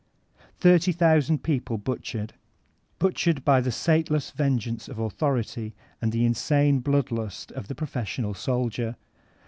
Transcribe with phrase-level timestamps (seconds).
[0.59, 2.33] Thirty thousand people butchered!
[2.97, 8.33] Butchered by the sateless vengeance of authority and the insane blood lust of the professional
[8.33, 8.95] soldier!